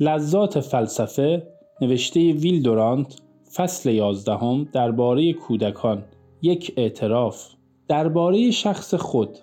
[0.00, 1.42] لذات فلسفه
[1.80, 3.20] نوشته ویل دورانت
[3.54, 6.02] فصل یازدهم درباره کودکان.
[6.42, 7.46] یک اعتراف.
[7.88, 9.38] درباره شخص خود.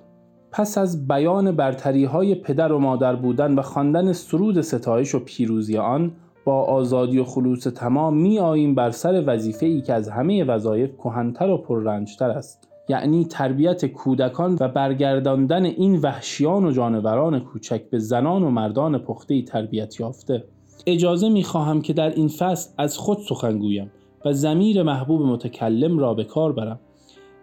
[0.51, 5.77] پس از بیان برتری های پدر و مادر بودن و خواندن سرود ستایش و پیروزی
[5.77, 6.11] آن
[6.45, 10.97] با آزادی و خلوص تمام می آییم بر سر وظیفه ای که از همه وظایف
[10.97, 12.72] کهنتر و پررنجتر است.
[12.89, 19.41] یعنی تربیت کودکان و برگرداندن این وحشیان و جانوران کوچک به زنان و مردان پخته
[19.41, 20.43] تربیت یافته.
[20.88, 23.92] اجازه می خواهم که در این فصل از خود سخن گویم
[24.25, 26.79] و زمیر محبوب متکلم را به کار برم.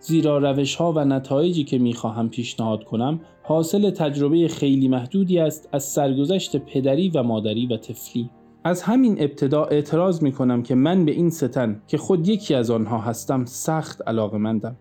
[0.01, 5.69] زیرا روش ها و نتایجی که می خواهم پیشنهاد کنم حاصل تجربه خیلی محدودی است
[5.73, 8.31] از سرگذشت پدری و مادری و طفلی.
[8.65, 12.71] از همین ابتدا اعتراض می کنم که من به این ستن که خود یکی از
[12.71, 14.77] آنها هستم سخت علاقه مندم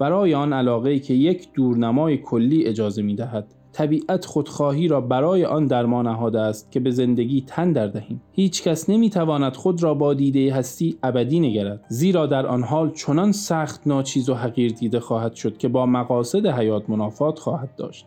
[0.00, 5.66] برای آن علاقه که یک دورنمای کلی اجازه می دهد طبیعت خودخواهی را برای آن
[5.66, 8.22] در ما نهاده است که به زندگی تن در دهیم.
[8.32, 12.90] هیچ کس نمی تواند خود را با دیده هستی ابدی نگرد زیرا در آن حال
[12.90, 18.06] چنان سخت ناچیز و حقیر دیده خواهد شد که با مقاصد حیات منافات خواهد داشت.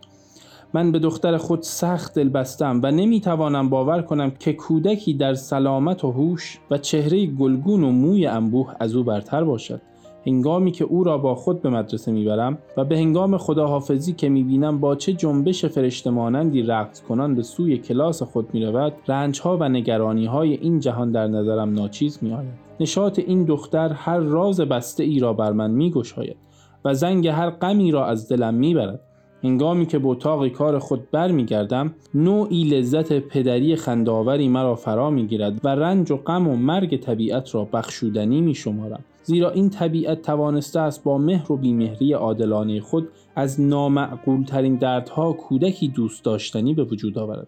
[0.74, 5.34] من به دختر خود سخت دل بستم و نمی توانم باور کنم که کودکی در
[5.34, 9.82] سلامت و هوش و چهره گلگون و موی انبوه از او برتر باشد.
[10.26, 14.80] هنگامی که او را با خود به مدرسه می‌برم و به هنگام خداحافظی که می‌بینم
[14.80, 20.54] با چه جنبش فرشته مانندی رقص کنان به سوی کلاس خود می‌رود رنجها و نگرانیهای
[20.54, 22.54] این جهان در نظرم ناچیز میآید.
[22.80, 26.38] نشاط این دختر هر راز بسته ای را بر من میگشاید
[26.86, 29.00] و زنگ هر غمی را از دلم می‌برد.
[29.44, 35.68] هنگامی که به اتاق کار خود برمیگردم نوعی لذت پدری خنداوری مرا فرا می‌گیرد و
[35.68, 41.04] رنج و غم و مرگ طبیعت را بخشودنی می شمارم زیرا این طبیعت توانسته است
[41.04, 47.18] با مهر و بیمهری عادلانه خود از نامعقول ترین دردها کودکی دوست داشتنی به وجود
[47.18, 47.48] آورد.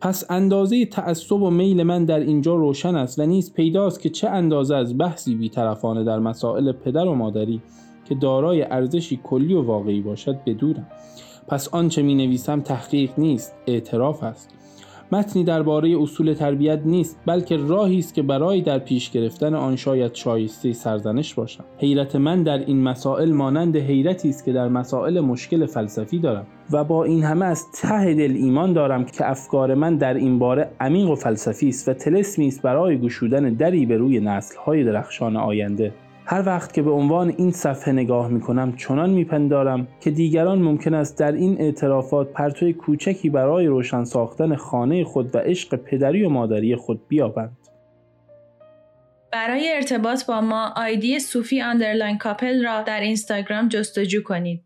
[0.00, 4.28] پس اندازه تعصب و میل من در اینجا روشن است و نیز پیداست که چه
[4.28, 7.60] اندازه از بحثی بیطرفانه در مسائل پدر و مادری
[8.04, 10.86] که دارای ارزشی کلی و واقعی باشد بدورم
[11.48, 14.50] پس آنچه می نویسم تحقیق نیست اعتراف است.
[15.12, 20.14] متنی درباره اصول تربیت نیست بلکه راهی است که برای در پیش گرفتن آن شاید
[20.14, 21.64] شایسته سرزنش باشم.
[21.78, 26.84] حیرت من در این مسائل مانند حیرتی است که در مسائل مشکل فلسفی دارم و
[26.84, 31.10] با این همه از ته دل ایمان دارم که افکار من در این باره عمیق
[31.10, 35.92] و فلسفی است و تلسمی است برای گشودن دری به روی نسل‌های درخشان آینده.
[36.26, 40.94] هر وقت که به عنوان این صفحه نگاه می کنم چنان میپندارم که دیگران ممکن
[40.94, 46.28] است در این اعترافات پرتوی کوچکی برای روشن ساختن خانه خود و عشق پدری و
[46.28, 47.56] مادری خود بیابند.
[49.32, 54.64] برای ارتباط با ما آیدی صوفی underline couple را در اینستاگرام جستجو کنید.